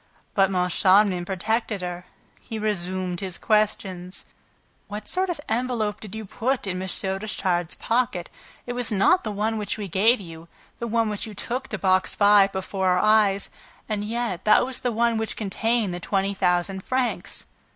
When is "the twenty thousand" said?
15.93-16.83